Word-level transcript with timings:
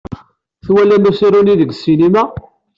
Twala 0.65 0.95
asaru-nni 1.09 1.55
deg 1.61 1.71
ssinima. 1.75 2.23